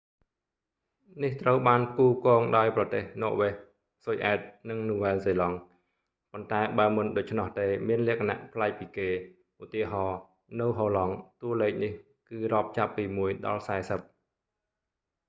[1.23, 3.53] នេះត្រូវបានផ្គូផ្គងដោយប្រទេស ន័រវែស
[4.05, 4.39] ស៊ុយអែត
[4.69, 5.57] និង នូវែលហ្សេឡង់
[6.31, 9.09] ប៉ុន្តែបើមិនដូច្នោះទេមានលក្ខណៈប្លែកពីគេ
[9.63, 10.19] ឧទាហរណ៍
[10.59, 11.91] នៅហូឡង់ តួលេខនេះ
[12.29, 13.99] គឺរាប់ចាប់ពីមួយដល់សែសិប